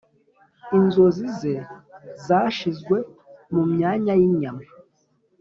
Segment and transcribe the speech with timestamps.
[0.77, 1.53] inzozi ze
[2.25, 2.97] zashizwe
[3.53, 4.65] mumyanya yinyama.